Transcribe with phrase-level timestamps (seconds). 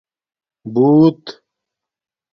[0.73, 1.23] بُݸت